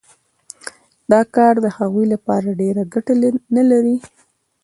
دا 1.11 1.21
کار 1.35 1.53
د 1.61 1.67
هغوی 1.77 2.05
لپاره 2.13 2.57
ډېره 2.61 2.83
ګټه 2.93 3.13
نلري 3.55 3.97